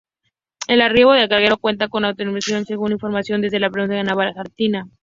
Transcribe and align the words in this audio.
El 0.67 0.81
arribo 0.81 1.13
del 1.13 1.29
carguero 1.29 1.59
cuenta 1.59 1.87
con 1.87 2.05
autorización 2.05 2.65
según 2.65 2.91
informaron 2.93 3.41
desde 3.41 3.59
la 3.59 3.69
Prefectura 3.69 4.01
Naval 4.03 4.29
Argentina. 4.35 4.87